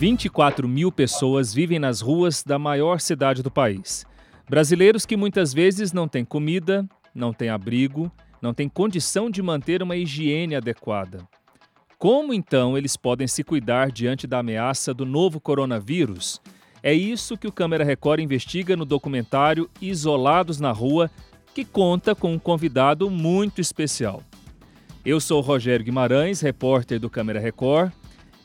24 0.00 0.66
mil 0.66 0.90
pessoas 0.90 1.52
vivem 1.52 1.78
nas 1.78 2.00
ruas 2.00 2.42
da 2.42 2.58
maior 2.58 3.00
cidade 3.00 3.42
do 3.42 3.50
país. 3.50 4.06
Brasileiros 4.48 5.04
que 5.04 5.14
muitas 5.14 5.52
vezes 5.52 5.92
não 5.92 6.08
têm 6.08 6.24
comida, 6.24 6.88
não 7.14 7.34
têm 7.34 7.50
abrigo, 7.50 8.10
não 8.40 8.54
têm 8.54 8.66
condição 8.66 9.28
de 9.30 9.42
manter 9.42 9.82
uma 9.82 9.94
higiene 9.96 10.56
adequada. 10.56 11.28
Como 11.98 12.32
então 12.32 12.78
eles 12.78 12.96
podem 12.96 13.26
se 13.26 13.44
cuidar 13.44 13.92
diante 13.92 14.26
da 14.26 14.38
ameaça 14.38 14.94
do 14.94 15.04
novo 15.04 15.38
coronavírus? 15.38 16.40
É 16.82 16.94
isso 16.94 17.36
que 17.36 17.46
o 17.46 17.52
Câmara 17.52 17.84
Record 17.84 18.20
investiga 18.20 18.74
no 18.74 18.86
documentário 18.86 19.68
Isolados 19.82 20.58
na 20.58 20.72
Rua, 20.72 21.10
que 21.54 21.62
conta 21.62 22.14
com 22.14 22.32
um 22.32 22.38
convidado 22.38 23.10
muito 23.10 23.60
especial. 23.60 24.22
Eu 25.04 25.20
sou 25.20 25.42
Rogério 25.42 25.84
Guimarães, 25.84 26.40
repórter 26.40 26.98
do 26.98 27.10
Câmara 27.10 27.38
Record, 27.38 27.92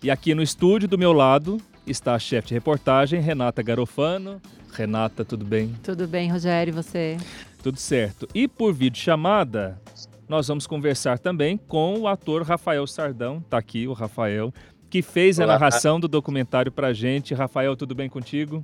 e 0.05 0.11
aqui 0.11 0.35
no 0.35 0.43
estúdio 0.43 0.87
do 0.87 0.99
meu 0.99 1.11
lado 1.11 1.59
está 1.87 2.13
a 2.13 2.19
chefe 2.19 2.49
de 2.49 2.53
reportagem, 2.53 3.19
Renata 3.19 3.63
Garofano. 3.63 4.39
Renata, 4.71 5.25
tudo 5.25 5.43
bem? 5.43 5.73
Tudo 5.81 6.07
bem, 6.07 6.31
Rogério, 6.31 6.69
e 6.69 6.75
você? 6.75 7.17
Tudo 7.63 7.79
certo. 7.79 8.27
E 8.31 8.47
por 8.47 8.71
vídeo 8.71 9.01
chamada, 9.01 9.81
nós 10.29 10.47
vamos 10.47 10.67
conversar 10.67 11.17
também 11.17 11.57
com 11.57 11.97
o 12.01 12.07
ator 12.07 12.43
Rafael 12.43 12.85
Sardão. 12.85 13.39
Está 13.39 13.57
aqui 13.57 13.87
o 13.87 13.93
Rafael, 13.93 14.53
que 14.91 15.01
fez 15.01 15.39
Olá. 15.39 15.55
a 15.55 15.57
narração 15.57 15.99
do 15.99 16.07
documentário 16.07 16.71
para 16.71 16.93
gente. 16.93 17.33
Rafael, 17.33 17.75
tudo 17.75 17.95
bem 17.95 18.07
contigo? 18.07 18.63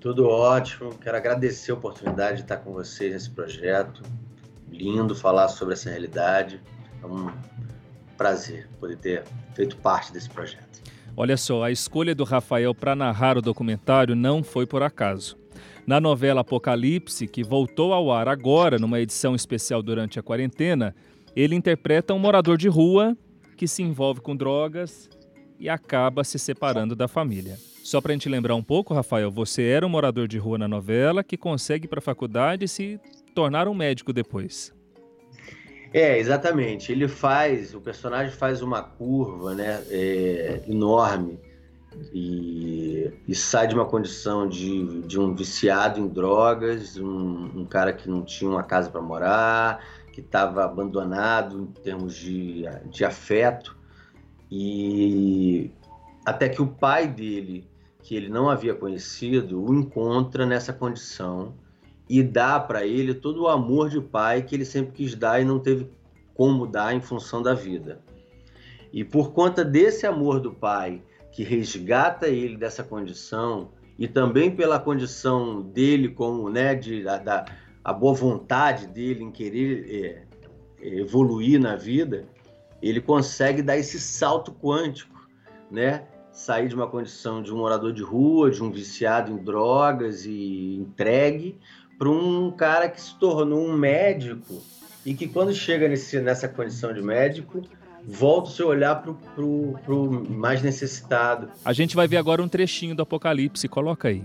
Tudo 0.00 0.26
ótimo. 0.26 0.96
Quero 1.00 1.16
agradecer 1.16 1.70
a 1.70 1.74
oportunidade 1.74 2.38
de 2.38 2.42
estar 2.42 2.56
com 2.56 2.72
vocês 2.72 3.12
nesse 3.12 3.30
projeto. 3.30 4.02
Lindo 4.68 5.14
falar 5.14 5.46
sobre 5.46 5.74
essa 5.74 5.90
realidade. 5.90 6.60
É 7.00 7.06
um 7.06 7.30
prazer 8.16 8.68
poder 8.80 8.96
ter 8.96 9.24
feito 9.54 9.76
parte 9.76 10.12
desse 10.12 10.28
projeto. 10.28 10.82
Olha 11.16 11.36
só, 11.36 11.62
a 11.62 11.70
escolha 11.70 12.14
do 12.14 12.24
Rafael 12.24 12.74
para 12.74 12.94
narrar 12.94 13.38
o 13.38 13.42
documentário 13.42 14.14
não 14.14 14.42
foi 14.42 14.66
por 14.66 14.82
acaso. 14.82 15.36
Na 15.86 16.00
novela 16.00 16.42
Apocalipse, 16.42 17.26
que 17.26 17.42
voltou 17.42 17.92
ao 17.92 18.12
ar 18.12 18.28
agora 18.28 18.78
numa 18.78 19.00
edição 19.00 19.34
especial 19.34 19.82
durante 19.82 20.18
a 20.18 20.22
quarentena, 20.22 20.94
ele 21.34 21.54
interpreta 21.54 22.12
um 22.12 22.18
morador 22.18 22.58
de 22.58 22.68
rua 22.68 23.16
que 23.56 23.66
se 23.66 23.82
envolve 23.82 24.20
com 24.20 24.36
drogas 24.36 25.08
e 25.58 25.68
acaba 25.68 26.24
se 26.24 26.38
separando 26.38 26.94
da 26.94 27.08
família. 27.08 27.56
Só 27.82 28.00
para 28.00 28.12
a 28.12 28.14
gente 28.14 28.28
lembrar 28.28 28.54
um 28.56 28.62
pouco, 28.62 28.92
Rafael, 28.92 29.30
você 29.30 29.62
era 29.62 29.86
um 29.86 29.88
morador 29.88 30.26
de 30.26 30.38
rua 30.38 30.58
na 30.58 30.66
novela 30.66 31.22
que 31.22 31.36
consegue 31.36 31.86
para 31.86 32.00
a 32.00 32.02
faculdade 32.02 32.66
se 32.66 33.00
tornar 33.34 33.68
um 33.68 33.74
médico 33.74 34.12
depois. 34.12 34.75
É, 35.96 36.18
exatamente. 36.18 36.92
Ele 36.92 37.08
faz, 37.08 37.72
o 37.74 37.80
personagem 37.80 38.30
faz 38.30 38.60
uma 38.60 38.82
curva, 38.82 39.54
né, 39.54 39.82
é, 39.88 40.62
enorme 40.68 41.40
e, 42.12 43.10
e, 43.26 43.34
sai 43.34 43.66
de 43.66 43.74
uma 43.74 43.86
condição 43.86 44.46
de, 44.46 45.00
de 45.04 45.18
um 45.18 45.34
viciado 45.34 45.98
em 45.98 46.06
drogas, 46.06 46.98
um, 46.98 47.60
um 47.60 47.64
cara 47.64 47.94
que 47.94 48.10
não 48.10 48.22
tinha 48.22 48.50
uma 48.50 48.62
casa 48.62 48.90
para 48.90 49.00
morar, 49.00 49.82
que 50.12 50.20
estava 50.20 50.66
abandonado 50.66 51.62
em 51.62 51.66
termos 51.80 52.14
de, 52.14 52.64
de 52.90 53.02
afeto 53.02 53.74
e 54.50 55.70
até 56.26 56.46
que 56.46 56.60
o 56.60 56.66
pai 56.66 57.08
dele, 57.08 57.66
que 58.02 58.14
ele 58.14 58.28
não 58.28 58.50
havia 58.50 58.74
conhecido, 58.74 59.64
o 59.64 59.74
encontra 59.74 60.44
nessa 60.44 60.74
condição 60.74 61.54
e 62.08 62.22
dá 62.22 62.58
para 62.60 62.86
ele 62.86 63.14
todo 63.14 63.42
o 63.42 63.48
amor 63.48 63.88
de 63.90 64.00
pai 64.00 64.42
que 64.42 64.54
ele 64.54 64.64
sempre 64.64 64.92
quis 64.92 65.14
dar 65.14 65.40
e 65.40 65.44
não 65.44 65.58
teve 65.58 65.90
como 66.34 66.66
dar 66.66 66.94
em 66.94 67.00
função 67.00 67.42
da 67.42 67.54
vida. 67.54 68.00
E 68.92 69.04
por 69.04 69.32
conta 69.32 69.64
desse 69.64 70.06
amor 70.06 70.40
do 70.40 70.52
pai 70.52 71.02
que 71.32 71.42
resgata 71.42 72.28
ele 72.28 72.56
dessa 72.56 72.82
condição 72.82 73.70
e 73.98 74.06
também 74.06 74.50
pela 74.50 74.78
condição 74.78 75.62
dele 75.62 76.08
como 76.08 76.48
né 76.48 76.74
de 76.74 77.02
da, 77.02 77.18
da 77.18 77.44
a 77.86 77.92
boa 77.92 78.14
vontade 78.14 78.86
dele 78.88 79.22
em 79.22 79.30
querer 79.30 79.86
é, 79.88 80.84
é 80.84 80.98
evoluir 80.98 81.60
na 81.60 81.76
vida, 81.76 82.26
ele 82.82 83.00
consegue 83.00 83.62
dar 83.62 83.76
esse 83.76 84.00
salto 84.00 84.52
quântico, 84.52 85.28
né? 85.70 86.04
Sair 86.32 86.68
de 86.68 86.74
uma 86.74 86.88
condição 86.88 87.40
de 87.40 87.54
um 87.54 87.58
morador 87.58 87.92
de 87.92 88.02
rua, 88.02 88.50
de 88.50 88.60
um 88.60 88.72
viciado 88.72 89.30
em 89.30 89.36
drogas 89.36 90.26
e 90.26 90.74
entregue, 90.74 91.56
para 91.98 92.08
um 92.08 92.50
cara 92.50 92.88
que 92.88 93.00
se 93.00 93.14
tornou 93.18 93.66
um 93.66 93.72
médico 93.72 94.62
e 95.04 95.14
que 95.14 95.26
quando 95.26 95.54
chega 95.54 95.88
nesse, 95.88 96.20
nessa 96.20 96.48
condição 96.48 96.92
de 96.92 97.00
médico, 97.00 97.62
volta 98.04 98.50
o 98.50 98.52
seu 98.52 98.68
olhar 98.68 98.96
para 99.02 99.44
o 99.44 100.26
mais 100.28 100.62
necessitado. 100.62 101.48
A 101.64 101.72
gente 101.72 101.96
vai 101.96 102.06
ver 102.06 102.16
agora 102.16 102.42
um 102.42 102.48
trechinho 102.48 102.94
do 102.94 103.02
Apocalipse, 103.02 103.68
coloca 103.68 104.08
aí. 104.08 104.24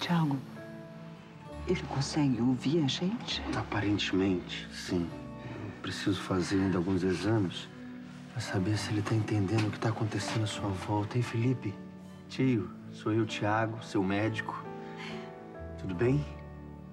Tiago, 0.00 0.36
ele 1.66 1.82
consegue 1.88 2.40
ouvir 2.40 2.82
a 2.82 2.88
gente? 2.88 3.42
Aparentemente, 3.54 4.68
sim. 4.72 5.06
Eu 5.44 5.82
preciso 5.82 6.20
fazer 6.20 6.56
ainda 6.56 6.78
alguns 6.78 7.02
exames 7.02 7.68
para 8.32 8.40
saber 8.40 8.76
se 8.76 8.90
ele 8.90 9.00
está 9.00 9.14
entendendo 9.14 9.66
o 9.66 9.70
que 9.70 9.76
está 9.76 9.88
acontecendo 9.88 10.44
à 10.44 10.46
sua 10.46 10.68
volta, 10.68 11.16
hein, 11.16 11.22
Felipe? 11.22 11.74
Tio, 12.28 12.70
sou 12.92 13.12
eu, 13.12 13.26
Tiago, 13.26 13.82
seu 13.84 14.02
médico. 14.02 14.64
Tudo 15.78 15.94
bem? 15.94 16.24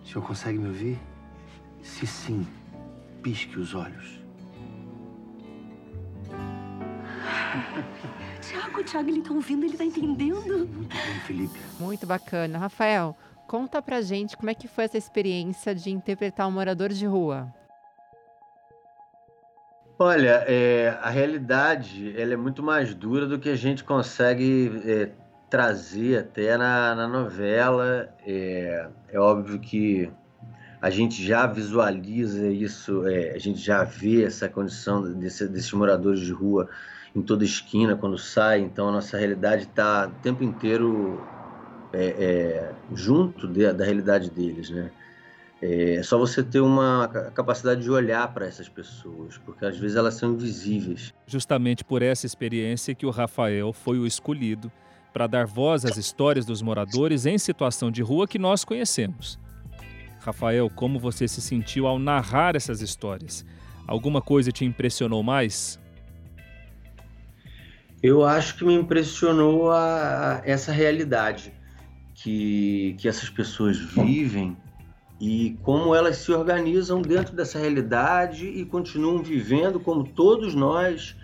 O 0.08 0.10
senhor 0.10 0.26
consegue 0.26 0.58
me 0.58 0.70
ouvir? 0.70 0.98
Se 1.84 2.08
sim, 2.08 2.48
pisque 3.22 3.60
os 3.60 3.76
olhos. 3.76 4.22
Tiago, 8.40 8.82
Tiago, 8.86 9.10
ele 9.10 9.22
tá 9.22 9.34
ouvindo, 9.34 9.66
ele 9.66 9.76
tá 9.76 9.84
entendendo. 9.84 10.60
Muito 10.60 10.96
bem, 10.96 11.20
Felipe. 11.26 11.60
Muito 11.78 12.08
bacana. 12.08 12.58
Rafael, 12.58 13.18
conta 13.50 13.82
pra 13.82 14.00
gente 14.00 14.38
como 14.38 14.50
é 14.50 14.54
que 14.54 14.66
foi 14.66 14.86
essa 14.86 14.98
experiência 14.98 15.76
de 15.76 15.92
interpretar 15.92 16.48
um 16.48 16.52
morador 16.52 16.88
de 16.88 17.06
rua. 17.06 17.54
Olha, 20.00 20.46
é, 20.48 20.98
a 21.02 21.10
realidade 21.10 22.18
ela 22.18 22.32
é 22.32 22.38
muito 22.38 22.64
mais 22.64 22.96
dura 22.96 23.28
do 23.28 23.38
que 23.38 23.50
a 23.50 23.58
gente 23.58 23.84
consegue 23.84 24.72
é, 24.86 25.12
trazer 25.50 26.20
até 26.20 26.58
na, 26.58 26.96
na 26.96 27.08
novela. 27.08 28.10
É, 28.26 28.88
é, 29.10 29.20
óbvio 29.20 29.60
que 29.60 30.12
a 30.82 30.90
gente 30.90 31.24
já 31.26 31.48
visualiza 31.48 32.48
isso, 32.48 33.08
é, 33.08 33.32
a 33.32 33.40
gente 33.40 33.60
já 33.60 33.84
vê 33.84 34.24
essa 34.24 34.48
condição 34.48 35.02
desse, 35.14 35.48
desses 35.48 35.72
moradores 35.74 36.20
de 36.20 36.32
rua 36.32 36.70
em 37.16 37.22
toda 37.22 37.44
esquina 37.44 37.96
quando 37.96 38.18
sai, 38.18 38.60
então 38.60 38.90
a 38.90 38.92
nossa 38.92 39.18
realidade 39.18 39.64
está 39.64 40.08
o 40.08 40.22
tempo 40.22 40.44
inteiro 40.44 41.20
é, 41.92 42.06
é, 42.06 42.72
junto 42.94 43.48
de, 43.48 43.72
da 43.74 43.84
realidade 43.84 44.30
deles, 44.30 44.70
né? 44.70 44.92
É 45.60 46.04
só 46.04 46.20
você 46.20 46.44
ter 46.44 46.60
uma 46.60 47.08
capacidade 47.34 47.82
de 47.82 47.90
olhar 47.90 48.32
para 48.32 48.46
essas 48.46 48.70
pessoas, 48.70 49.40
porque 49.40 49.66
às 49.66 49.76
vezes 49.76 49.98
elas 49.98 50.14
são 50.14 50.34
invisíveis. 50.34 51.12
Justamente 51.26 51.84
por 51.84 52.04
essa 52.04 52.28
experiência 52.28 52.94
que 52.94 53.08
o 53.08 53.10
Rafael 53.10 53.74
foi 53.74 53.98
o 53.98 54.06
escolhido 54.06 54.72
para 55.18 55.26
dar 55.26 55.48
voz 55.48 55.84
às 55.84 55.98
histórias 55.98 56.46
dos 56.46 56.62
moradores 56.62 57.26
em 57.26 57.40
situação 57.40 57.90
de 57.90 58.04
rua 58.04 58.28
que 58.28 58.38
nós 58.38 58.64
conhecemos. 58.64 59.40
Rafael, 60.20 60.70
como 60.70 61.00
você 61.00 61.28
se 61.28 61.42
sentiu 61.42 61.88
ao 61.88 61.98
narrar 61.98 62.56
essas 62.56 62.84
histórias? 62.84 63.44
Alguma 63.88 64.22
coisa 64.22 64.52
te 64.52 64.64
impressionou 64.64 65.24
mais? 65.24 65.80
Eu 68.04 68.24
acho 68.24 68.58
que 68.58 68.64
me 68.64 68.76
impressionou 68.76 69.72
a, 69.72 70.36
a 70.36 70.42
essa 70.46 70.72
realidade 70.72 71.52
que, 72.14 72.96
que 73.00 73.08
essas 73.08 73.28
pessoas 73.28 73.80
vivem 73.80 74.56
e 75.20 75.58
como 75.64 75.96
elas 75.96 76.18
se 76.18 76.32
organizam 76.32 77.02
dentro 77.02 77.36
dessa 77.36 77.58
realidade 77.58 78.46
e 78.46 78.64
continuam 78.64 79.24
vivendo 79.24 79.80
como 79.80 80.04
todos 80.04 80.54
nós, 80.54 81.16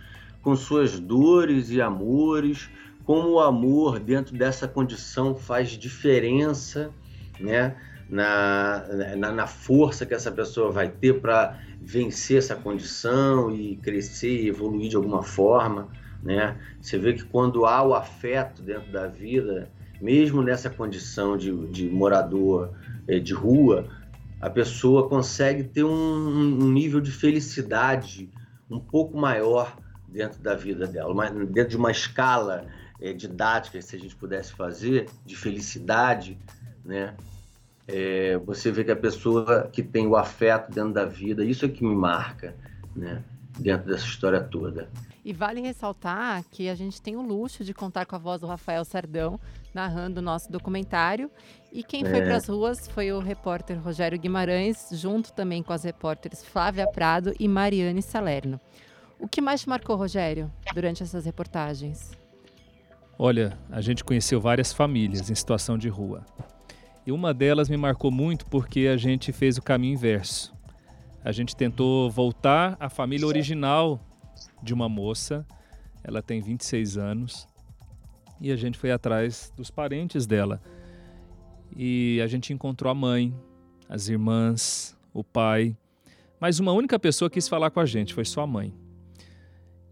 com 0.42 0.56
suas 0.56 1.00
dores 1.00 1.69
e 1.69 1.80
amores, 1.80 2.72
como 3.05 3.29
o 3.31 3.39
amor 3.39 4.00
dentro 4.00 4.35
dessa 4.35 4.67
condição 4.67 5.35
faz 5.35 5.71
diferença, 5.71 6.91
né? 7.39 7.75
Na, 8.09 8.85
na, 9.17 9.31
na 9.31 9.47
força 9.47 10.05
que 10.05 10.13
essa 10.13 10.31
pessoa 10.31 10.71
vai 10.71 10.89
ter 10.89 11.19
para 11.19 11.57
vencer 11.81 12.38
essa 12.38 12.55
condição 12.55 13.50
e 13.55 13.77
crescer 13.77 14.44
e 14.44 14.47
evoluir 14.47 14.89
de 14.89 14.95
alguma 14.95 15.23
forma, 15.23 15.88
né? 16.21 16.57
Você 16.79 16.97
vê 16.97 17.13
que 17.13 17.23
quando 17.23 17.65
há 17.65 17.81
o 17.81 17.94
afeto 17.94 18.61
dentro 18.61 18.91
da 18.91 19.07
vida, 19.07 19.69
mesmo 20.01 20.41
nessa 20.41 20.69
condição 20.69 21.38
de, 21.38 21.51
de 21.67 21.89
morador 21.89 22.73
é, 23.07 23.19
de 23.19 23.33
rua, 23.33 23.88
a 24.39 24.50
pessoa 24.50 25.07
consegue 25.07 25.63
ter 25.63 25.83
um, 25.83 25.89
um 25.94 26.69
nível 26.69 27.00
de 27.00 27.11
felicidade 27.11 28.29
um 28.69 28.79
pouco 28.79 29.17
maior 29.17 29.75
dentro 30.07 30.41
da 30.41 30.53
vida 30.53 30.85
dela, 30.85 31.29
dentro 31.45 31.71
de 31.71 31.77
uma 31.77 31.91
escala 31.91 32.67
é, 33.03 33.11
didática, 33.11 33.81
se 33.81 33.95
a 33.95 34.00
gente 34.00 34.15
pudesse 34.15 34.53
fazer, 34.53 35.09
de 35.25 35.35
felicidade, 35.35 36.38
né? 36.85 37.13
É, 37.85 38.38
você 38.38 38.71
vê 38.71 38.85
que 38.85 38.91
a 38.91 38.95
pessoa 38.95 39.69
que 39.71 39.83
tem 39.83 40.07
o 40.07 40.15
afeto 40.15 40.71
dentro 40.71 40.94
da 40.94 41.03
vida, 41.03 41.44
isso 41.44 41.65
é 41.65 41.67
que 41.69 41.83
me 41.83 41.94
marca, 41.94 42.55
né? 42.95 43.21
dentro 43.59 43.91
dessa 43.91 44.05
história 44.05 44.41
toda. 44.41 44.89
E 45.23 45.31
vale 45.31 45.61
ressaltar 45.61 46.44
que 46.50 46.69
a 46.69 46.75
gente 46.75 47.01
tem 47.01 47.15
o 47.15 47.21
luxo 47.21 47.63
de 47.63 47.73
contar 47.73 48.05
com 48.05 48.15
a 48.15 48.19
voz 48.19 48.41
do 48.41 48.47
Rafael 48.47 48.83
Sardão 48.83 49.39
narrando 49.73 50.19
o 50.19 50.23
nosso 50.23 50.51
documentário. 50.51 51.29
E 51.71 51.83
quem 51.83 52.03
foi 52.03 52.19
É. 52.19 52.21
para 52.23 52.38
as 52.38 52.47
ruas 52.47 52.88
foi 52.88 53.11
o 53.11 53.19
repórter 53.19 53.79
Rogério 53.79 54.19
Guimarães, 54.19 54.89
junto 54.94 55.31
também 55.33 55.61
com 55.61 55.71
as 55.71 55.83
repórteres 55.83 56.44
Flávia 56.44 56.88
Prado 56.88 57.33
e 57.39 57.47
Mariane 57.47 58.01
Salerno. 58.01 58.59
O 59.19 59.27
que 59.27 59.41
mais 59.41 59.61
te 59.61 59.69
marcou, 59.69 59.95
Rogério, 59.95 60.51
durante 60.73 61.03
essas 61.03 61.25
reportagens? 61.25 62.23
Olha, 63.18 63.57
a 63.69 63.80
gente 63.80 64.04
conheceu 64.04 64.42
várias 64.42 64.74
famílias 64.74 65.30
em 65.30 65.36
situação 65.36 65.77
de 65.77 65.88
rua. 65.88 66.25
E 67.06 67.12
uma 67.12 67.33
delas 67.33 67.69
me 67.69 67.77
marcou 67.77 68.10
muito 68.10 68.45
porque 68.48 68.88
a 68.88 68.98
gente 68.98 69.31
fez 69.31 69.57
o 69.57 69.62
caminho 69.62 69.94
inverso. 69.94 70.54
A 71.24 71.31
gente 71.31 71.56
tentou 71.56 72.10
voltar 72.10 72.75
à 72.80 72.89
família 72.89 73.27
original 73.27 74.00
de 74.62 74.74
uma 74.74 74.89
moça. 74.89 75.45
Ela 76.04 76.21
tem 76.21 76.42
26 76.42 76.98
anos. 76.98 77.48
E 78.42 78.51
a 78.51 78.56
gente 78.56 78.77
foi 78.77 78.92
atrás 78.92 79.54
dos 79.56 79.69
parentes 79.69 80.25
dela. 80.25 80.62
E 81.75 82.19
a 82.21 82.27
gente 82.27 82.51
encontrou 82.51 82.92
a 82.92 82.95
mãe, 82.95 83.33
as 83.88 84.07
irmãs, 84.07 84.98
o 85.13 85.24
pai. 85.24 85.77
Mas 86.39 86.60
uma 86.60 86.71
única 86.71 86.98
pessoa 86.98 87.30
quis 87.30 87.48
falar 87.48 87.69
com 87.69 87.80
a 87.80 87.86
gente, 87.86 88.13
foi 88.13 88.25
sua 88.25 88.48
mãe. 88.48 88.74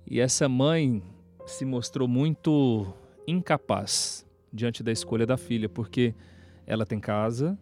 E 0.06 0.19
essa 0.19 0.50
mãe 0.50 1.03
se 1.45 1.63
mostrou 1.63 2.07
muito 2.07 2.94
incapaz 3.31 4.25
diante 4.51 4.83
da 4.83 4.92
escolha 4.92 5.25
da 5.25 5.38
filha, 5.38 5.69
porque 5.69 6.13
ela 6.66 6.86
tem 6.86 7.00
casa, 7.00 7.57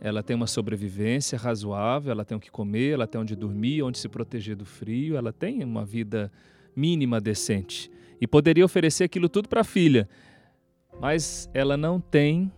ela 0.00 0.22
tem 0.22 0.36
uma 0.36 0.46
sobrevivência 0.46 1.38
razoável, 1.38 2.10
ela 2.12 2.24
tem 2.24 2.36
o 2.36 2.40
que 2.40 2.50
comer, 2.50 2.92
ela 2.94 3.06
tem 3.06 3.20
onde 3.20 3.34
dormir, 3.34 3.82
onde 3.82 3.98
se 3.98 4.08
proteger 4.08 4.56
do 4.56 4.64
frio, 4.64 5.16
ela 5.16 5.32
tem 5.32 5.64
uma 5.64 5.84
vida 5.84 6.30
mínima 6.74 7.20
decente 7.20 7.90
e 8.20 8.26
poderia 8.26 8.64
oferecer 8.64 9.04
aquilo 9.04 9.28
tudo 9.28 9.48
para 9.48 9.60
a 9.60 9.64
filha, 9.64 10.08
mas 11.00 11.48
ela 11.54 11.76
não 11.76 12.00
tem 12.00 12.52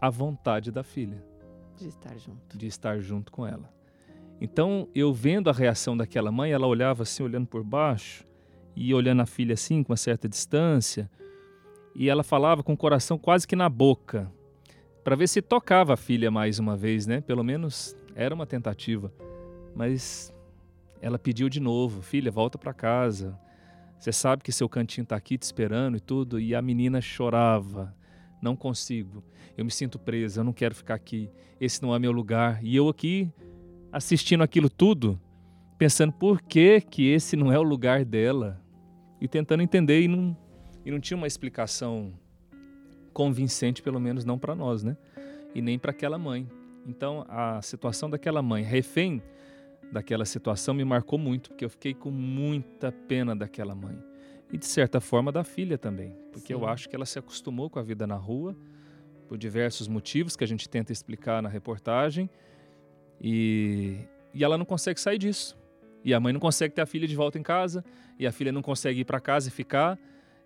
a 0.00 0.08
vontade 0.08 0.70
da 0.70 0.82
filha 0.82 1.22
De 1.76 1.88
estar 1.88 2.16
junto. 2.16 2.56
de 2.56 2.66
estar 2.66 2.98
junto 3.00 3.30
com 3.30 3.46
ela. 3.46 3.72
Então, 4.40 4.88
eu 4.94 5.12
vendo 5.12 5.50
a 5.50 5.52
reação 5.52 5.96
daquela 5.96 6.32
mãe, 6.32 6.50
ela 6.50 6.66
olhava 6.66 7.02
assim, 7.02 7.22
olhando 7.22 7.46
por 7.46 7.62
baixo, 7.62 8.26
e 8.74 8.94
olhando 8.94 9.20
a 9.20 9.26
filha 9.26 9.52
assim, 9.52 9.82
com 9.82 9.92
uma 9.92 9.96
certa 9.96 10.28
distância, 10.28 11.10
e 11.94 12.08
ela 12.08 12.22
falava 12.22 12.62
com 12.62 12.72
o 12.72 12.76
coração 12.76 13.18
quase 13.18 13.46
que 13.46 13.56
na 13.56 13.68
boca, 13.68 14.30
para 15.02 15.16
ver 15.16 15.28
se 15.28 15.42
tocava 15.42 15.94
a 15.94 15.96
filha 15.96 16.30
mais 16.30 16.58
uma 16.58 16.76
vez, 16.76 17.06
né? 17.06 17.20
Pelo 17.20 17.42
menos 17.42 17.96
era 18.14 18.34
uma 18.34 18.46
tentativa. 18.46 19.12
Mas 19.74 20.32
ela 21.00 21.18
pediu 21.18 21.48
de 21.48 21.60
novo: 21.60 22.02
filha, 22.02 22.30
volta 22.30 22.58
para 22.58 22.72
casa. 22.72 23.38
Você 23.98 24.12
sabe 24.12 24.42
que 24.42 24.52
seu 24.52 24.68
cantinho 24.68 25.02
está 25.02 25.16
aqui 25.16 25.36
te 25.36 25.42
esperando 25.42 25.96
e 25.96 26.00
tudo. 26.00 26.38
E 26.38 26.54
a 26.54 26.62
menina 26.62 27.00
chorava: 27.00 27.94
não 28.42 28.56
consigo, 28.56 29.22
eu 29.56 29.64
me 29.64 29.70
sinto 29.70 29.98
presa, 29.98 30.40
eu 30.40 30.44
não 30.44 30.52
quero 30.52 30.74
ficar 30.74 30.94
aqui, 30.94 31.30
esse 31.60 31.82
não 31.82 31.94
é 31.94 31.98
meu 31.98 32.12
lugar. 32.12 32.62
E 32.62 32.74
eu 32.76 32.88
aqui 32.88 33.30
assistindo 33.92 34.42
aquilo 34.42 34.70
tudo, 34.70 35.20
pensando 35.76 36.12
por 36.12 36.40
que, 36.40 36.80
que 36.80 37.08
esse 37.08 37.36
não 37.36 37.52
é 37.52 37.58
o 37.58 37.62
lugar 37.62 38.04
dela 38.04 38.60
e 39.20 39.28
tentando 39.28 39.62
entender 39.62 40.00
e 40.02 40.08
não, 40.08 40.36
e 40.84 40.90
não 40.90 41.00
tinha 41.00 41.16
uma 41.16 41.26
explicação 41.26 42.12
convincente, 43.12 43.82
pelo 43.82 44.00
menos 44.00 44.24
não 44.24 44.38
para 44.38 44.54
nós, 44.54 44.82
né? 44.82 44.96
E 45.54 45.60
nem 45.60 45.78
para 45.78 45.90
aquela 45.90 46.18
mãe. 46.18 46.48
Então 46.86 47.24
a 47.28 47.60
situação 47.62 48.08
daquela 48.08 48.42
mãe, 48.42 48.62
refém 48.62 49.22
daquela 49.92 50.24
situação, 50.24 50.72
me 50.72 50.84
marcou 50.84 51.18
muito, 51.18 51.50
porque 51.50 51.64
eu 51.64 51.70
fiquei 51.70 51.92
com 51.92 52.10
muita 52.10 52.92
pena 52.92 53.34
daquela 53.34 53.74
mãe. 53.74 53.98
E 54.52 54.58
de 54.58 54.66
certa 54.66 55.00
forma 55.00 55.30
da 55.30 55.44
filha 55.44 55.76
também, 55.78 56.14
porque 56.32 56.52
eu 56.52 56.60
Sim. 56.60 56.66
acho 56.66 56.88
que 56.88 56.96
ela 56.96 57.06
se 57.06 57.18
acostumou 57.18 57.68
com 57.68 57.78
a 57.78 57.82
vida 57.82 58.06
na 58.06 58.16
rua, 58.16 58.56
por 59.28 59.38
diversos 59.38 59.86
motivos 59.86 60.34
que 60.34 60.42
a 60.42 60.46
gente 60.46 60.68
tenta 60.68 60.92
explicar 60.92 61.40
na 61.40 61.48
reportagem, 61.48 62.28
e, 63.20 63.98
e 64.34 64.42
ela 64.42 64.58
não 64.58 64.64
consegue 64.64 65.00
sair 65.00 65.18
disso. 65.18 65.56
E 66.04 66.14
a 66.14 66.18
mãe 66.18 66.32
não 66.32 66.40
consegue 66.40 66.74
ter 66.74 66.80
a 66.80 66.86
filha 66.86 67.06
de 67.06 67.14
volta 67.14 67.38
em 67.38 67.42
casa, 67.42 67.84
e 68.18 68.26
a 68.26 68.32
filha 68.32 68.50
não 68.50 68.62
consegue 68.62 69.00
ir 69.00 69.04
para 69.04 69.20
casa 69.20 69.48
e 69.48 69.50
ficar. 69.52 69.98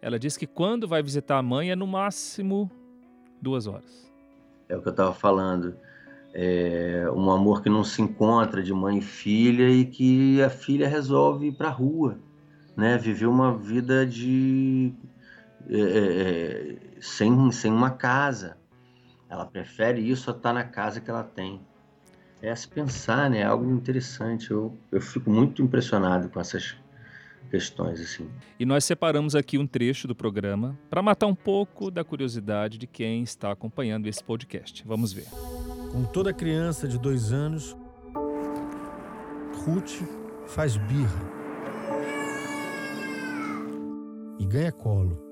Ela 0.05 0.19
diz 0.19 0.37
que 0.37 0.47
quando 0.47 0.87
vai 0.87 1.03
visitar 1.03 1.39
a 1.39 1.43
mãe 1.43 1.71
é 1.71 1.75
no 1.75 1.87
máximo 1.87 2.71
duas 3.41 3.67
horas. 3.67 4.13
É 4.69 4.77
o 4.77 4.83
que 4.83 4.89
eu 4.89 4.91
estava 4.91 5.15
falando. 5.15 5.75
É 6.35 7.07
um 7.17 7.31
amor 7.31 7.63
que 7.63 7.71
não 7.71 7.83
se 7.83 8.03
encontra 8.03 8.63
de 8.63 8.71
mãe 8.71 8.99
e 8.99 9.01
filha 9.01 9.67
e 9.67 9.87
que 9.87 10.43
a 10.43 10.51
filha 10.51 10.87
resolve 10.87 11.47
ir 11.47 11.53
para 11.53 11.69
a 11.69 11.71
rua, 11.71 12.19
né? 12.77 12.99
Viver 12.99 13.25
uma 13.25 13.57
vida 13.57 14.05
de 14.05 14.93
é, 15.71 15.81
é, 15.81 16.77
sem, 17.01 17.51
sem 17.51 17.73
uma 17.73 17.93
casa. 17.93 18.59
Ela 19.27 19.47
prefere 19.47 20.03
isso 20.03 20.31
a 20.31 20.35
estar 20.35 20.53
na 20.53 20.65
casa 20.65 21.01
que 21.01 21.09
ela 21.09 21.25
tem. 21.25 21.63
É 22.43 22.51
a 22.51 22.57
se 22.57 22.69
pensar, 22.69 23.31
né? 23.31 23.39
É 23.39 23.45
algo 23.45 23.73
interessante. 23.73 24.51
Eu, 24.51 24.77
eu 24.93 25.01
fico 25.01 25.31
muito 25.31 25.63
impressionado 25.63 26.29
com 26.29 26.39
essas 26.39 26.77
questões 27.51 28.01
assim. 28.01 28.29
E 28.59 28.65
nós 28.65 28.85
separamos 28.85 29.35
aqui 29.35 29.59
um 29.59 29.67
trecho 29.67 30.09
do 30.09 30.15
programa 30.15 30.79
para 30.91 31.03
matar 31.03 31.27
um 31.27 31.35
pouco 31.35 31.91
da 31.91 32.05
curiosidade 32.05 32.79
de 32.79 32.87
quem 32.87 33.23
está 33.23 33.53
acompanhando 33.53 34.07
esse 34.07 34.23
podcast. 34.23 34.83
Vamos 34.87 35.13
ver. 35.13 35.27
Com 35.93 36.05
toda 36.05 36.33
criança 36.33 36.89
de 36.89 36.99
dois 36.99 37.33
anos, 37.33 37.77
Ruth 39.65 40.03
faz 40.47 40.77
birra 40.77 41.33
e 44.39 44.47
ganha 44.47 44.73
colo. 44.73 45.23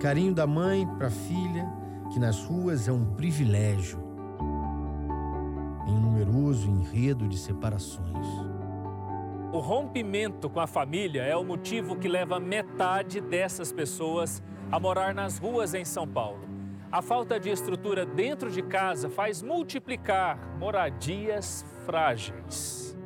Carinho 0.00 0.34
da 0.34 0.46
mãe 0.46 0.86
para 0.98 1.06
a 1.06 1.10
filha, 1.10 1.66
que 2.12 2.20
nas 2.20 2.44
ruas 2.44 2.86
é 2.88 2.92
um 2.92 3.14
privilégio, 3.14 3.98
em 5.88 5.92
um 5.92 6.00
numeroso 6.00 6.68
enredo 6.68 7.26
de 7.26 7.38
separações. 7.38 8.53
O 9.54 9.60
rompimento 9.60 10.50
com 10.50 10.58
a 10.58 10.66
família 10.66 11.22
é 11.22 11.36
o 11.36 11.44
motivo 11.44 11.94
que 11.94 12.08
leva 12.08 12.40
metade 12.40 13.20
dessas 13.20 13.70
pessoas 13.70 14.42
a 14.68 14.80
morar 14.80 15.14
nas 15.14 15.38
ruas 15.38 15.74
em 15.74 15.84
São 15.84 16.08
Paulo. 16.08 16.40
A 16.90 17.00
falta 17.00 17.38
de 17.38 17.50
estrutura 17.50 18.04
dentro 18.04 18.50
de 18.50 18.60
casa 18.62 19.08
faz 19.08 19.42
multiplicar 19.42 20.58
moradias 20.58 21.64
frágeis. 21.86 22.98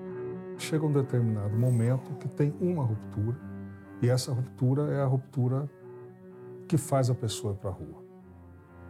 Chega 0.57 0.87
um 0.87 0.91
determinado 0.91 1.55
momento 1.55 2.15
que 2.15 2.29
tem 2.29 2.55
uma 2.59 2.83
ruptura, 2.83 3.37
e 4.01 4.09
essa 4.09 4.33
ruptura 4.33 4.91
é 4.91 5.03
a 5.03 5.07
ruptura 5.07 5.69
que 6.67 6.79
faz 6.79 7.11
a 7.11 7.15
pessoa 7.15 7.53
ir 7.53 7.57
para 7.59 7.69
a 7.69 7.75
rua. 7.75 8.03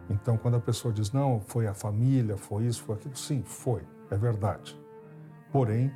Então, 0.09 0.37
quando 0.37 0.55
a 0.55 0.61
pessoa 0.61 0.93
diz, 0.93 1.11
não, 1.11 1.41
foi 1.41 1.67
a 1.67 1.73
família, 1.73 2.37
foi 2.37 2.67
isso, 2.67 2.81
foi 2.83 2.95
aquilo, 2.95 3.17
sim, 3.17 3.43
foi, 3.43 3.81
é 4.09 4.15
verdade. 4.15 4.79
Porém, 5.51 5.91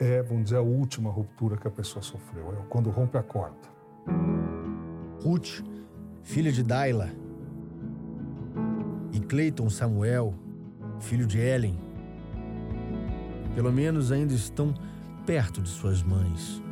é, 0.00 0.22
vamos 0.22 0.44
dizer, 0.44 0.56
a 0.56 0.62
última 0.62 1.10
ruptura 1.10 1.56
que 1.56 1.68
a 1.68 1.70
pessoa 1.70 2.02
sofreu, 2.02 2.52
é 2.52 2.56
quando 2.68 2.90
rompe 2.90 3.16
a 3.18 3.22
corda. 3.22 3.70
Ruth, 5.22 5.62
filha 6.22 6.50
de 6.50 6.62
Daila, 6.62 7.10
e 9.12 9.20
Clayton 9.20 9.68
Samuel, 9.68 10.34
filho 11.00 11.26
de 11.26 11.38
Ellen, 11.38 11.78
pelo 13.54 13.72
menos 13.72 14.10
ainda 14.10 14.32
estão 14.32 14.74
perto 15.26 15.60
de 15.60 15.68
suas 15.68 16.02
mães. 16.02 16.62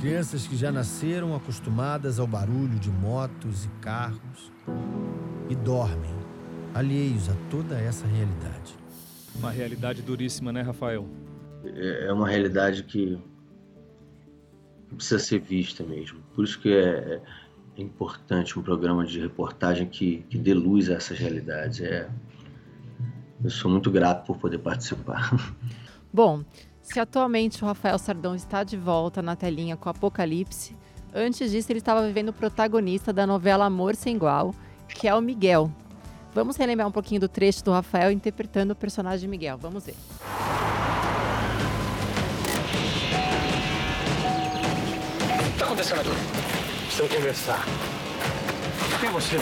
Crianças 0.00 0.46
que 0.46 0.56
já 0.56 0.72
nasceram 0.72 1.34
acostumadas 1.34 2.18
ao 2.18 2.26
barulho 2.26 2.78
de 2.78 2.90
motos 2.90 3.64
e 3.64 3.68
carros 3.80 4.52
e 5.48 5.54
dormem, 5.54 6.10
alheios 6.74 7.28
a 7.28 7.34
toda 7.50 7.78
essa 7.78 8.06
realidade. 8.06 8.81
Uma 9.36 9.50
realidade 9.50 10.02
duríssima, 10.02 10.52
né, 10.52 10.62
Rafael? 10.62 11.06
É 11.64 12.06
é 12.06 12.12
uma 12.12 12.28
realidade 12.28 12.82
que 12.84 13.18
que 14.92 14.96
precisa 14.96 15.18
ser 15.18 15.40
vista 15.40 15.82
mesmo. 15.82 16.20
Por 16.34 16.44
isso 16.44 16.60
que 16.60 16.72
é, 16.72 17.20
é 17.76 17.82
importante 17.82 18.58
um 18.58 18.62
programa 18.62 19.04
de 19.04 19.18
reportagem 19.18 19.88
que, 19.88 20.24
que 20.28 20.36
dê 20.36 20.52
luz 20.52 20.90
a 20.90 20.94
essas 20.94 21.18
realidades. 21.18 21.80
É, 21.80 22.08
eu 23.42 23.50
sou 23.50 23.70
muito 23.70 23.90
grato 23.90 24.26
por 24.26 24.36
poder 24.36 24.58
participar. 24.58 25.34
Bom, 26.12 26.44
se 26.82 27.00
atualmente 27.00 27.62
o 27.62 27.66
Rafael 27.66 27.98
Sardão 27.98 28.34
está 28.34 28.62
de 28.62 28.76
volta 28.76 29.22
na 29.22 29.34
telinha 29.34 29.76
com 29.76 29.88
Apocalipse, 29.88 30.76
antes 31.14 31.50
disso 31.50 31.72
ele 31.72 31.78
estava 31.78 32.06
vivendo 32.06 32.28
o 32.28 32.34
protagonista 32.34 33.12
da 33.12 33.26
novela 33.26 33.64
Amor 33.64 33.94
Sem 33.94 34.16
Igual, 34.16 34.54
que 34.88 35.08
é 35.08 35.14
o 35.14 35.22
Miguel. 35.22 35.72
Vamos 36.34 36.56
relembrar 36.56 36.88
um 36.88 36.92
pouquinho 36.92 37.20
do 37.20 37.28
trecho 37.28 37.62
do 37.62 37.72
Rafael 37.72 38.10
interpretando 38.10 38.70
o 38.70 38.74
personagem 38.74 39.28
Miguel. 39.28 39.58
Vamos 39.58 39.84
ver. 39.84 39.94
O 45.34 45.44
que 45.44 45.50
está 45.52 45.64
acontecendo 45.66 46.00
aqui? 46.00 46.10
Precisamos 46.86 47.14
conversar. 47.14 47.64
Quem 48.98 49.08
é 49.08 49.12
você? 49.12 49.36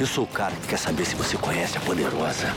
Eu 0.00 0.06
sou 0.06 0.24
o 0.24 0.26
cara 0.26 0.54
que 0.56 0.68
quer 0.68 0.78
saber 0.78 1.04
se 1.04 1.14
você 1.14 1.36
conhece 1.36 1.78
a 1.78 1.80
Poderosa. 1.80 2.48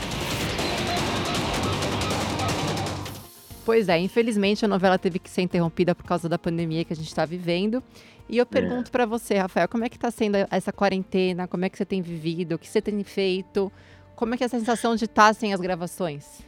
Pois 3.64 3.88
é, 3.88 3.98
infelizmente 3.98 4.64
a 4.64 4.68
novela 4.68 4.98
teve 4.98 5.18
que 5.18 5.30
ser 5.30 5.42
interrompida 5.42 5.94
por 5.94 6.04
causa 6.04 6.28
da 6.28 6.38
pandemia 6.38 6.84
que 6.84 6.92
a 6.92 6.96
gente 6.96 7.08
está 7.08 7.24
vivendo. 7.24 7.82
E 8.28 8.38
eu 8.38 8.46
pergunto 8.46 8.88
é. 8.88 8.90
para 8.90 9.06
você, 9.06 9.36
Rafael, 9.36 9.68
como 9.68 9.84
é 9.84 9.88
que 9.88 9.96
está 9.96 10.10
sendo 10.10 10.36
essa 10.50 10.72
quarentena? 10.72 11.46
Como 11.46 11.64
é 11.64 11.68
que 11.68 11.76
você 11.76 11.84
tem 11.84 12.02
vivido? 12.02 12.54
O 12.54 12.58
que 12.58 12.68
você 12.68 12.80
tem 12.80 13.02
feito? 13.04 13.72
Como 14.14 14.34
é 14.34 14.36
que 14.36 14.44
é 14.44 14.46
a 14.46 14.50
sensação 14.50 14.94
de 14.96 15.04
estar 15.04 15.28
tá 15.28 15.34
sem 15.34 15.52
as 15.52 15.60
gravações? 15.60 16.42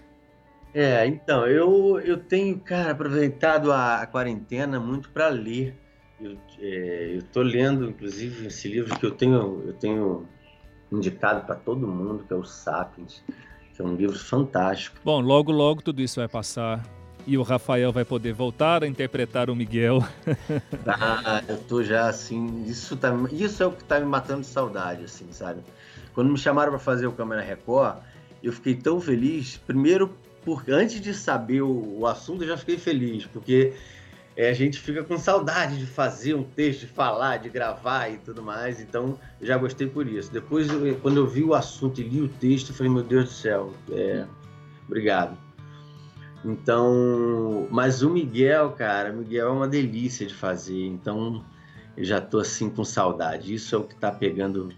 É, 0.75 1.07
então, 1.07 1.47
eu, 1.47 1.99
eu 2.01 2.19
tenho, 2.19 2.59
cara, 2.61 2.93
aproveitado 2.93 3.73
a, 3.73 4.03
a 4.03 4.07
quarentena 4.07 4.79
muito 4.79 5.11
para 5.11 5.29
ler. 5.29 5.75
Eu 6.21 6.37
é, 6.61 7.13
estou 7.17 7.43
lendo, 7.43 7.89
inclusive, 7.89 8.47
esse 8.47 8.69
livro 8.69 8.99
que 8.99 9.05
eu 9.05 9.11
tenho, 9.11 9.63
eu 9.67 9.73
tenho 9.75 10.27
indicado 10.93 11.47
para 11.47 11.55
todo 11.55 11.87
mundo, 11.87 12.25
que 12.27 12.33
é 12.33 12.37
o 12.37 12.45
Sapiens, 12.45 13.23
que 13.75 13.83
é 13.83 13.85
um 13.85 13.95
livro 13.95 14.19
fantástico. 14.19 14.99
Bom, 15.05 15.21
logo, 15.21 15.51
logo 15.51 15.83
tudo 15.83 16.01
isso 16.01 16.21
vai 16.21 16.29
passar 16.29 16.83
e 17.27 17.37
o 17.37 17.43
Rafael 17.43 17.93
vai 17.93 18.05
poder 18.05 18.33
voltar 18.33 18.85
a 18.85 18.87
interpretar 18.87 19.51
o 19.51 19.57
Miguel. 19.57 20.03
ah, 20.87 21.43
eu 21.49 21.59
tô 21.59 21.83
já 21.83 22.09
assim, 22.09 22.65
isso, 22.67 22.97
tá, 22.97 23.13
isso 23.33 23.63
é 23.63 23.67
o 23.67 23.73
que 23.73 23.85
tá 23.85 23.99
me 23.99 24.07
matando 24.07 24.43
de 24.43 24.47
saudade, 24.47 25.05
assim, 25.05 25.27
sabe? 25.33 25.61
Quando 26.15 26.31
me 26.31 26.39
chamaram 26.39 26.71
para 26.71 26.79
fazer 26.79 27.07
o 27.07 27.13
Câmera 27.13 27.43
Record, 27.43 27.99
eu 28.43 28.53
fiquei 28.53 28.75
tão 28.75 29.01
feliz, 29.01 29.57
primeiro 29.67 30.15
porque 30.45 30.71
antes 30.71 31.01
de 31.01 31.13
saber 31.13 31.63
o, 31.63 31.99
o 31.99 32.07
assunto 32.07 32.45
eu 32.45 32.49
já 32.49 32.57
fiquei 32.57 32.79
feliz, 32.79 33.27
porque 33.27 33.73
é, 34.37 34.49
a 34.49 34.53
gente 34.53 34.79
fica 34.79 35.03
com 35.03 35.19
saudade 35.19 35.77
de 35.77 35.87
fazer 35.87 36.35
um 36.35 36.45
texto, 36.45 36.81
de 36.83 36.87
falar, 36.87 37.39
de 37.39 37.49
gravar 37.49 38.09
e 38.11 38.19
tudo 38.19 38.43
mais. 38.43 38.81
Então, 38.81 39.19
eu 39.41 39.47
já 39.47 39.57
gostei 39.57 39.89
por 39.89 40.07
isso. 40.07 40.31
Depois, 40.31 40.69
quando 41.03 41.17
eu 41.17 41.27
vi 41.27 41.43
o 41.43 41.55
assunto 41.55 42.01
e 42.01 42.05
li 42.05 42.21
o 42.21 42.29
texto, 42.29 42.71
eu 42.71 42.77
falei, 42.77 42.93
meu 42.93 43.03
Deus 43.03 43.25
do 43.25 43.31
céu, 43.31 43.73
é, 43.91 44.25
obrigado. 44.87 45.46
Então, 46.47 47.67
mas 47.71 48.03
o 48.03 48.11
Miguel, 48.11 48.71
cara, 48.71 49.13
o 49.13 49.17
Miguel 49.17 49.49
é 49.49 49.51
uma 49.51 49.67
delícia 49.67 50.25
de 50.25 50.33
fazer. 50.33 50.87
Então, 50.87 51.45
eu 51.97 52.05
já 52.05 52.21
tô 52.21 52.39
assim 52.39 52.71
com 52.71 52.85
saudade. 52.85 53.53
Isso 53.53 53.75
é 53.75 53.79
o 53.79 53.83
que 53.83 53.97
tá 53.97 54.13
pegando 54.13 54.73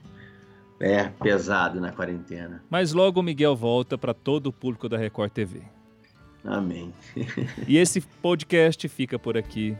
é 0.80 1.10
pesado 1.22 1.80
na 1.80 1.92
quarentena. 1.92 2.62
Mas 2.70 2.92
logo 2.92 3.20
o 3.20 3.22
Miguel 3.22 3.54
volta 3.54 3.98
para 3.98 4.14
todo 4.14 4.46
o 4.46 4.52
público 4.52 4.88
da 4.88 4.96
Record 4.96 5.32
TV. 5.32 5.62
Amém. 6.44 6.94
e 7.66 7.76
esse 7.76 8.00
podcast 8.00 8.88
fica 8.88 9.18
por 9.18 9.36
aqui. 9.36 9.76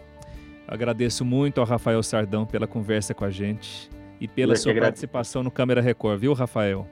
Agradeço 0.67 1.25
muito 1.25 1.61
ao 1.61 1.67
Rafael 1.67 2.03
Sardão 2.03 2.45
pela 2.45 2.67
conversa 2.67 3.15
com 3.15 3.25
a 3.25 3.31
gente 3.31 3.89
e 4.21 4.29
pela 4.29 4.57
sua 4.57 4.75
participação 4.75 5.43
no 5.43 5.51
Câmera 5.51 5.81
Record, 5.81 6.21
viu, 6.21 6.35
Rafael? 6.35 6.87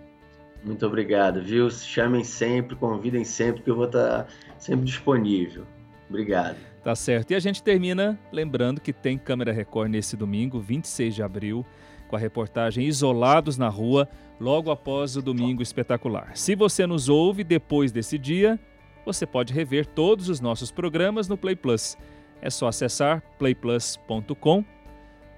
Muito 0.67 0.85
obrigado, 0.85 1.41
viu? 1.41 1.71
Chamem 1.71 2.25
sempre, 2.25 2.75
convidem 2.75 3.25
sempre, 3.25 3.63
que 3.63 3.71
eu 3.71 3.77
vou 3.77 3.87
estar 3.87 4.27
sempre 4.59 4.85
disponível. 4.85 5.65
Obrigado. 6.11 6.57
Tá 6.83 6.93
certo. 6.97 7.31
E 7.31 7.35
a 7.37 7.39
gente 7.39 7.63
termina 7.63 8.19
lembrando 8.33 8.81
que 8.81 8.93
tem 8.93 9.17
Câmera 9.17 9.53
Record 9.53 9.89
nesse 9.91 10.17
domingo, 10.17 10.59
26 10.59 11.15
de 11.15 11.23
abril, 11.23 11.65
com 12.09 12.17
a 12.17 12.19
reportagem 12.19 12.85
Isolados 12.85 13.57
na 13.57 13.69
Rua, 13.69 14.09
logo 14.41 14.73
após 14.73 15.17
o 15.17 15.23
Domingo 15.23 15.63
Espetacular. 15.63 16.33
Se 16.35 16.57
você 16.57 16.85
nos 16.85 17.09
ouve 17.09 17.45
depois 17.45 17.93
desse 17.93 18.19
dia, 18.19 18.59
você 19.05 19.25
pode 19.25 19.53
rever 19.53 19.87
todos 19.87 20.29
os 20.29 20.41
nossos 20.41 20.73
programas 20.73 21.29
no 21.29 21.39
Play 21.39 21.55
Plus. 21.55 21.97
É 22.43 22.51
só 22.51 22.67
acessar 22.67 23.23
playplus.com. 23.39 24.65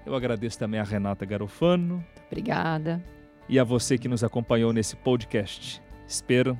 Eu 0.07 0.15
agradeço 0.15 0.57
também 0.57 0.79
a 0.79 0.83
Renata 0.83 1.23
Garofano. 1.23 2.03
Obrigada. 2.27 2.99
E 3.49 3.57
a 3.57 3.63
você 3.63 3.97
que 3.97 4.07
nos 4.07 4.23
acompanhou 4.23 4.71
nesse 4.71 4.95
podcast. 4.95 5.81
Espero, 6.07 6.55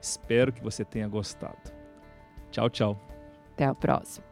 espero 0.00 0.52
que 0.52 0.62
você 0.62 0.84
tenha 0.84 1.08
gostado. 1.08 1.72
Tchau, 2.52 2.70
tchau. 2.70 3.00
Até 3.52 3.64
a 3.64 3.74
próxima. 3.74 4.27